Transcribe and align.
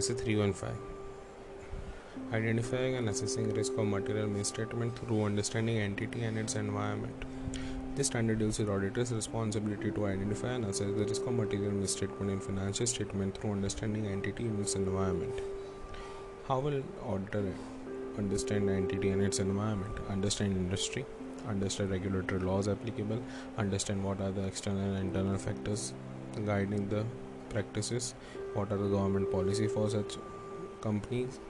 SA 0.00 0.14
315 0.14 0.76
Identifying 2.32 2.96
and 2.96 3.08
assessing 3.08 3.52
risk 3.54 3.76
of 3.78 3.86
material 3.86 4.26
misstatement 4.26 4.98
through 4.98 5.24
understanding 5.24 5.78
entity 5.78 6.24
and 6.24 6.36
its 6.36 6.56
environment. 6.56 7.24
This 7.94 8.08
standard 8.08 8.40
deals 8.40 8.58
with 8.58 8.68
auditors' 8.68 9.12
responsibility 9.12 9.92
to 9.92 10.06
identify 10.06 10.48
and 10.54 10.64
assess 10.64 10.88
the 10.96 11.04
risk 11.04 11.24
of 11.26 11.34
material 11.34 11.70
misstatement 11.70 12.32
in 12.32 12.40
financial 12.40 12.86
statement 12.86 13.38
through 13.38 13.52
understanding 13.52 14.06
entity 14.06 14.46
and 14.46 14.58
its 14.60 14.74
environment. 14.74 15.40
How 16.48 16.58
will 16.58 16.82
auditor 17.06 17.54
understand 18.18 18.68
entity 18.68 19.10
and 19.10 19.22
its 19.22 19.38
environment? 19.38 19.96
Understand 20.10 20.56
industry, 20.56 21.06
understand 21.46 21.92
regulatory 21.92 22.40
laws 22.40 22.66
applicable, 22.66 23.22
understand 23.58 24.02
what 24.02 24.20
are 24.20 24.32
the 24.32 24.44
external 24.44 24.82
and 24.82 24.98
internal 24.98 25.38
factors 25.38 25.94
guiding 26.44 26.88
the 26.88 27.04
practices, 27.54 28.14
what 28.54 28.72
are 28.72 28.76
the 28.76 28.90
government 28.96 29.30
policy 29.32 29.68
for 29.68 29.88
such 29.88 30.18
companies, 30.80 31.40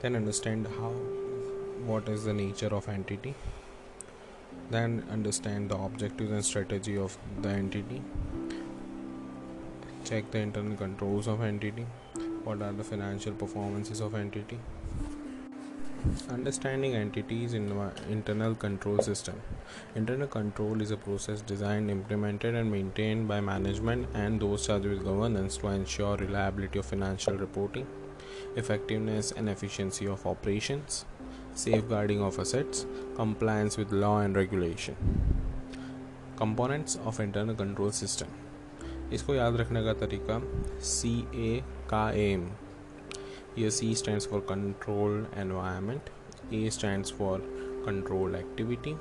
then 0.00 0.16
understand 0.16 0.68
how 0.78 0.90
what 1.90 2.08
is 2.08 2.24
the 2.24 2.34
nature 2.34 2.72
of 2.80 2.88
entity, 2.88 3.34
then 4.70 5.02
understand 5.10 5.70
the 5.70 5.78
objectives 5.88 6.30
and 6.30 6.44
strategy 6.44 6.96
of 7.06 7.16
the 7.40 7.48
entity, 7.48 8.02
check 10.04 10.30
the 10.30 10.38
internal 10.38 10.76
controls 10.76 11.26
of 11.26 11.42
entity, 11.42 11.86
what 12.44 12.62
are 12.68 12.72
the 12.72 12.84
financial 12.84 13.32
performances 13.32 14.00
of 14.00 14.14
entity 14.14 14.58
Understanding 16.04 16.96
entities 16.96 17.54
in 17.54 17.72
internal 18.10 18.56
control 18.56 18.98
system. 18.98 19.40
Internal 19.94 20.26
control 20.26 20.80
is 20.80 20.90
a 20.90 20.96
process 20.96 21.40
designed, 21.40 21.92
implemented, 21.92 22.56
and 22.56 22.68
maintained 22.68 23.28
by 23.28 23.40
management 23.40 24.08
and 24.12 24.40
those 24.40 24.66
charged 24.66 24.86
with 24.86 25.04
governance 25.04 25.58
to 25.58 25.68
ensure 25.68 26.16
reliability 26.16 26.80
of 26.80 26.86
financial 26.86 27.34
reporting, 27.34 27.86
effectiveness 28.56 29.30
and 29.30 29.48
efficiency 29.48 30.08
of 30.08 30.26
operations, 30.26 31.04
safeguarding 31.54 32.20
of 32.20 32.36
assets, 32.40 32.84
compliance 33.14 33.76
with 33.76 33.92
law 33.92 34.18
and 34.22 34.34
regulation. 34.34 34.96
Components 36.34 36.98
of 37.04 37.20
internal 37.20 37.54
control 37.54 37.92
system. 37.92 38.28
इसको 39.12 39.34
याद 39.34 39.56
रखने 39.56 39.84
का 39.84 39.92
तरीका 40.02 40.40
C 40.82 41.14
A 41.34 41.62
का 41.90 42.10
M 42.20 42.48
here 43.54 43.70
C 43.70 43.94
stands 43.94 44.26
for 44.26 44.40
control 44.40 45.26
environment, 45.36 46.10
A 46.50 46.70
stands 46.70 47.10
for 47.10 47.40
control 47.84 48.34
activity, 48.36 48.96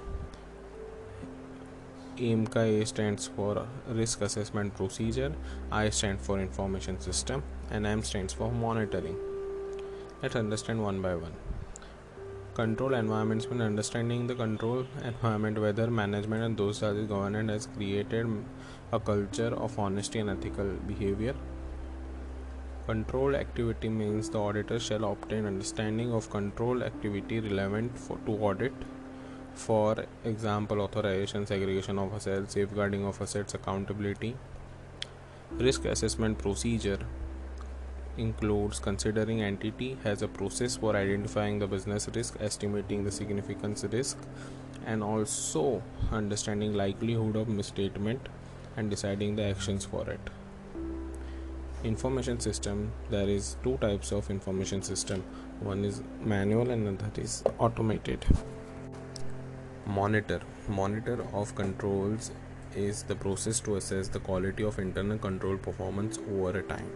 AIM 2.19 2.47
A 2.55 2.85
stands 2.85 3.27
for 3.27 3.65
risk 3.87 4.21
assessment 4.21 4.75
procedure, 4.75 5.33
I 5.71 5.89
stands 5.89 6.25
for 6.25 6.39
information 6.39 6.99
system, 6.99 7.43
and 7.69 7.85
M 7.85 8.03
stands 8.03 8.33
for 8.33 8.51
monitoring. 8.51 9.17
Let's 10.21 10.35
understand 10.35 10.83
one 10.83 11.01
by 11.01 11.15
one. 11.15 11.33
Control 12.53 12.93
environments 12.93 13.49
mean 13.49 13.61
understanding 13.61 14.27
the 14.27 14.35
control 14.35 14.85
environment, 15.03 15.57
whether 15.59 15.89
management 15.89 16.43
and 16.43 16.57
those 16.57 16.81
that 16.81 16.95
is 16.95 17.07
government 17.07 17.49
has 17.49 17.67
created 17.67 18.27
a 18.91 18.99
culture 18.99 19.55
of 19.55 19.79
honesty 19.79 20.19
and 20.19 20.29
ethical 20.29 20.65
behavior 20.85 21.33
Control 22.87 23.35
activity 23.35 23.89
means 23.89 24.31
the 24.31 24.39
auditor 24.39 24.79
shall 24.79 25.05
obtain 25.11 25.45
understanding 25.45 26.11
of 26.11 26.31
control 26.31 26.81
activity 26.81 27.39
relevant 27.39 27.95
for, 27.97 28.17
to 28.25 28.31
audit. 28.31 28.73
For 29.53 30.05
example, 30.25 30.81
authorization, 30.81 31.45
segregation 31.45 31.99
of 31.99 32.11
assets, 32.13 32.55
safeguarding 32.55 33.05
of 33.05 33.21
assets, 33.21 33.53
accountability. 33.53 34.35
Risk 35.51 35.85
assessment 35.85 36.39
procedure 36.39 36.97
includes 38.17 38.79
considering 38.79 39.43
entity 39.43 39.97
has 40.03 40.23
a 40.23 40.27
process 40.27 40.75
for 40.77 40.95
identifying 40.95 41.59
the 41.59 41.67
business 41.67 42.09
risk, 42.15 42.35
estimating 42.39 43.03
the 43.03 43.11
significance 43.11 43.83
risk, 43.91 44.17
and 44.87 45.03
also 45.03 45.83
understanding 46.11 46.73
likelihood 46.73 47.35
of 47.35 47.47
misstatement 47.47 48.27
and 48.75 48.89
deciding 48.89 49.35
the 49.35 49.43
actions 49.43 49.85
for 49.85 50.09
it 50.09 50.31
information 51.83 52.39
system 52.39 52.91
there 53.09 53.27
is 53.27 53.57
two 53.63 53.77
types 53.77 54.11
of 54.11 54.29
information 54.29 54.81
system. 54.81 55.23
One 55.59 55.83
is 55.83 56.01
manual 56.23 56.69
and 56.69 56.87
another 56.87 57.21
is 57.21 57.43
automated. 57.59 58.25
Monitor. 59.85 60.41
Monitor 60.67 61.25
of 61.33 61.53
controls 61.55 62.31
is 62.75 63.03
the 63.03 63.15
process 63.15 63.59
to 63.61 63.75
assess 63.75 64.07
the 64.07 64.19
quality 64.19 64.63
of 64.63 64.79
internal 64.79 65.17
control 65.17 65.57
performance 65.57 66.19
over 66.31 66.59
a 66.59 66.63
time. 66.63 66.89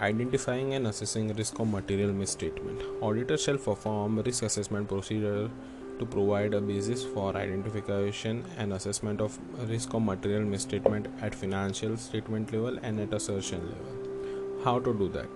Identifying 0.00 0.74
and 0.74 0.88
assessing 0.88 1.32
risk 1.34 1.58
of 1.60 1.68
material 1.68 2.12
misstatement. 2.12 2.82
Auditor 3.00 3.38
shall 3.38 3.58
perform 3.58 4.18
risk 4.18 4.42
assessment 4.42 4.88
procedure 4.88 5.50
to 5.98 6.06
provide 6.06 6.54
a 6.54 6.60
basis 6.60 7.04
for 7.04 7.36
identification 7.36 8.44
and 8.56 8.72
assessment 8.72 9.20
of 9.20 9.38
risk 9.68 9.94
of 9.94 10.02
material 10.02 10.42
misstatement 10.42 11.06
at 11.20 11.34
financial 11.34 11.96
statement 11.96 12.52
level 12.52 12.78
and 12.82 13.00
at 13.00 13.12
assertion 13.12 13.60
level. 13.68 14.64
How 14.64 14.78
to 14.80 14.94
do 14.94 15.08
that? 15.10 15.28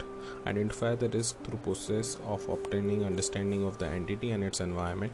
Identify 0.47 0.95
the 0.97 1.09
risk 1.09 1.43
through 1.45 1.59
process 1.59 2.17
of 2.27 2.49
obtaining 2.49 3.05
understanding 3.05 3.65
of 3.67 3.79
the 3.79 3.87
entity 3.87 4.31
and 4.31 4.43
its 4.43 4.61
environment. 4.61 5.13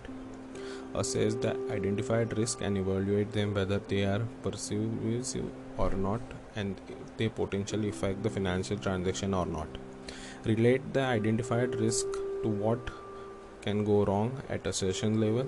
Assess 0.94 1.34
the 1.34 1.56
identified 1.71 2.37
risk 2.38 2.60
and 2.60 2.78
evaluate 2.78 3.33
them 3.33 3.54
whether 3.54 3.78
they 3.78 4.04
are 4.04 4.22
pervasive 4.43 5.44
or 5.77 5.91
not 5.91 6.21
and 6.56 6.81
if 6.88 7.16
they 7.16 7.28
potentially 7.28 7.88
affect 7.88 8.22
the 8.22 8.31
financial 8.31 8.78
transaction 8.78 9.34
or 9.34 9.47
not. 9.47 9.69
Relate 10.44 10.93
the 10.93 11.00
identified 11.00 11.75
risk 11.75 12.06
to 12.43 12.49
what 12.49 12.91
can 13.65 13.85
go 13.85 14.05
wrong 14.05 14.31
at 14.49 14.67
assertion 14.67 15.21
level. 15.21 15.47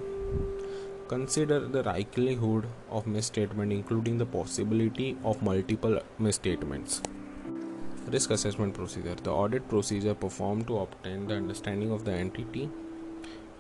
Consider 1.09 1.59
the 1.61 1.83
likelihood 1.83 2.67
of 2.91 3.07
misstatement, 3.07 3.73
including 3.73 4.19
the 4.19 4.27
possibility 4.27 5.17
of 5.25 5.43
multiple 5.43 6.01
misstatements. 6.19 7.03
Risk 8.15 8.31
assessment 8.31 8.75
procedure 8.75 9.15
the 9.29 9.31
audit 9.31 9.69
procedure 9.69 10.15
performed 10.15 10.67
to 10.69 10.79
obtain 10.79 11.27
the 11.29 11.35
understanding 11.35 11.93
of 11.93 12.05
the 12.05 12.13
entity 12.13 12.69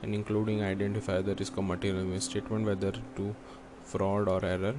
and 0.03 0.15
including 0.15 0.63
identify 0.63 1.21
the 1.21 1.35
risk 1.35 1.57
of 1.57 1.65
material 1.65 2.05
misstatement, 2.05 2.65
whether 2.65 2.93
to 3.17 3.35
fraud 3.85 4.29
or 4.29 4.45
error 4.45 4.75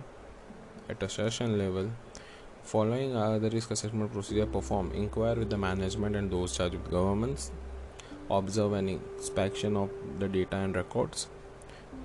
at 0.89 1.03
assertion 1.03 1.57
level. 1.57 1.89
Following 2.63 3.15
are 3.15 3.39
the 3.39 3.49
risk 3.49 3.71
assessment 3.71 4.11
procedure 4.11 4.45
performed, 4.45 4.93
inquire 4.93 5.35
with 5.35 5.49
the 5.49 5.57
management 5.57 6.15
and 6.15 6.31
those 6.31 6.55
charged 6.57 6.75
with 6.75 6.91
governance 6.91 7.51
observe 8.29 8.73
and 8.73 8.89
inspection 8.89 9.77
of 9.77 9.89
the 10.19 10.27
data 10.27 10.57
and 10.57 10.75
records, 10.75 11.27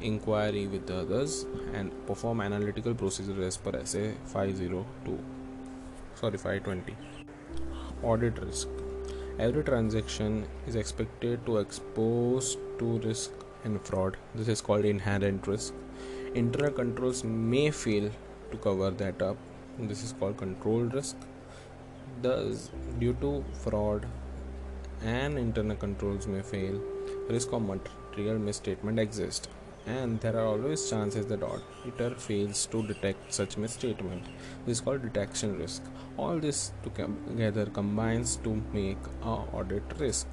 inquiry 0.01 0.67
with 0.67 0.87
the 0.87 1.01
others, 1.01 1.47
and 1.75 1.91
perform 2.07 2.41
analytical 2.41 2.95
procedures 2.95 3.39
as 3.39 3.57
per 3.57 3.85
SA 3.85 4.13
502. 4.27 5.19
Sorry, 6.15 6.39
520. 6.39 6.97
Audit 8.03 8.39
risk. 8.39 8.69
Every 9.39 9.65
transaction 9.65 10.47
is 10.67 10.77
expected 10.77 11.45
to 11.47 11.59
expose 11.59 12.57
to 12.79 12.99
risk 12.99 13.31
and 13.65 13.81
fraud. 13.81 14.17
This 14.35 14.49
is 14.49 14.61
called 14.61 14.85
inherent 14.85 15.47
risk. 15.47 15.75
Internal 16.35 16.71
controls 16.71 17.25
may 17.25 17.71
fail 17.71 18.11
to 18.51 18.57
cover 18.59 18.91
that 18.91 19.23
up. 19.23 19.37
This 19.79 20.05
is 20.05 20.13
called 20.13 20.37
control 20.37 20.83
risk. 20.83 21.17
Thus, 22.21 22.71
due 22.99 23.15
to 23.21 23.45
fraud 23.53 24.07
and 25.05 25.39
internal 25.39 25.77
controls 25.77 26.27
may 26.27 26.43
fail, 26.43 26.81
risk 27.29 27.53
of 27.53 27.63
material 27.63 28.39
misstatement 28.39 28.99
exists, 28.99 29.49
and 29.87 30.21
there 30.21 30.37
are 30.37 30.47
always 30.47 30.89
chances 30.89 31.27
that 31.27 31.43
auditor 31.43 32.15
fails 32.15 32.67
to 32.67 32.87
detect 32.87 33.33
such 33.35 33.57
misstatement. 33.57 34.25
This 34.65 34.79
is 34.79 34.81
called 34.81 35.03
detection 35.03 35.59
risk. 35.59 35.83
All 36.17 36.39
this 36.39 36.73
together 36.83 37.67
combines 37.67 38.37
to 38.37 38.63
make 38.73 38.99
a 39.23 39.27
audit 39.27 39.83
risk. 39.99 40.27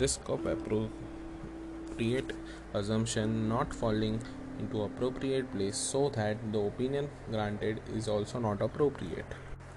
Risk 0.00 0.28
of 0.28 0.46
appropriate 0.46 2.32
assumption 2.74 3.48
not 3.48 3.72
falling 3.72 4.20
into 4.58 4.82
appropriate 4.82 5.52
place 5.52 5.76
so 5.76 6.08
that 6.10 6.36
the 6.52 6.58
opinion 6.58 7.08
granted 7.30 7.80
is 7.94 8.08
also 8.08 8.38
not 8.38 8.60
appropriate. 8.60 9.26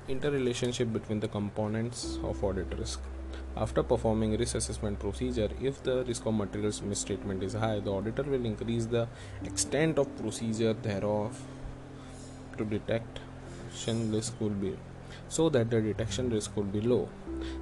Interrelationship 0.07 0.92
between 0.94 1.19
the 1.19 1.27
components 1.27 2.18
of 2.24 2.44
audit 2.44 2.77
risk. 2.77 3.00
After 3.57 3.84
performing 3.84 4.38
risk 4.38 4.56
assessment 4.56 5.00
procedure, 5.00 5.50
if 5.62 5.81
the 5.81 6.04
risk 6.04 6.25
of 6.25 6.34
materials 6.34 6.81
misstatement 6.81 7.42
is 7.42 7.54
high, 7.54 7.80
the 7.80 7.90
auditor 7.90 8.24
will 8.24 8.46
increase 8.46 8.86
the 8.86 9.07
extent 9.46 9.98
of 9.98 10.13
procedure 10.18 10.74
thereof 10.74 11.42
to 12.57 12.66
detection 12.66 14.12
risk 14.12 14.34
will 14.42 14.50
be 14.50 14.75
so 15.30 15.48
that 15.48 15.69
the 15.69 15.80
detection 15.80 16.30
risk 16.30 16.54
will 16.57 16.63
be 16.75 16.81
low. 16.81 17.07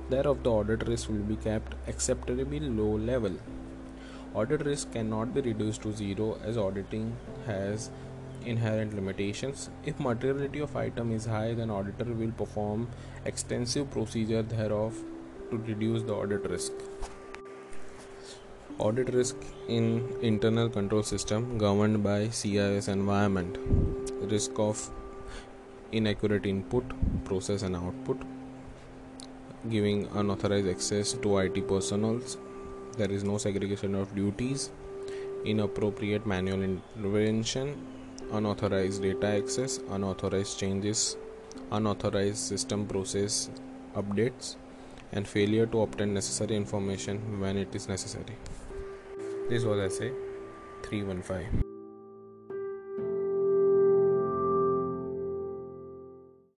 Thereof 0.10 0.42
the 0.42 0.50
audit 0.50 0.88
risk 0.88 1.10
will 1.10 1.28
be 1.34 1.36
kept 1.36 1.76
acceptably 1.88 2.60
low 2.60 2.98
level. 2.98 3.38
Audit 4.34 4.66
risk 4.66 4.92
cannot 4.94 5.32
be 5.36 5.42
reduced 5.42 5.84
to 5.84 5.94
zero 5.94 6.40
as 6.44 6.58
auditing 6.58 7.16
has 7.46 7.92
inherent 8.48 8.96
limitations. 8.96 9.70
If 9.86 10.00
materiality 10.00 10.60
of 10.60 10.76
item 10.76 11.12
is 11.12 11.26
high, 11.26 11.54
then 11.54 11.70
auditor 11.70 12.06
will 12.06 12.32
perform 12.32 12.88
extensive 13.26 13.92
procedure 13.92 14.42
thereof 14.42 14.96
to 15.52 15.58
reduce 15.58 16.04
the 16.04 16.14
audit 16.14 16.50
risk. 16.50 16.72
Audit 18.80 19.14
risk 19.14 19.36
in 19.68 20.04
internal 20.22 20.70
control 20.70 21.04
system 21.04 21.58
governed 21.58 22.04
by 22.04 22.30
CIS 22.30 22.88
environment. 22.88 23.58
Risk 24.32 24.58
of 24.58 24.90
inaccurate 25.92 26.46
input, 26.46 26.84
process 27.24 27.62
and 27.62 27.76
output. 27.76 28.22
Giving 29.70 30.08
unauthorized 30.16 30.68
access 30.68 31.14
to 31.14 31.38
IT 31.38 31.68
personnel. 31.68 32.20
There 32.98 33.12
is 33.12 33.24
no 33.24 33.38
segregation 33.38 33.96
of 33.96 34.16
duties. 34.16 34.72
Inappropriate 35.46 36.26
manual 36.26 36.64
intervention. 36.64 37.86
Unauthorized 38.32 39.02
data 39.02 39.28
access. 39.28 39.80
Unauthorized 39.90 40.60
changes. 40.60 41.16
Unauthorized 41.72 42.38
system 42.38 42.88
process 42.88 43.50
updates 43.96 44.56
and 45.14 45.28
failure 45.28 45.66
to 45.68 45.82
obtain 45.82 46.14
necessary 46.14 46.56
information 46.56 47.40
when 47.40 47.58
it 47.58 47.74
is 47.74 47.88
necessary. 47.88 48.36
This 49.50 49.64
was 49.64 49.98
SA 49.98 50.10
315. 50.84 51.63